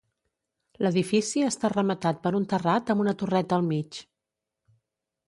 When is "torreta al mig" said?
3.21-4.01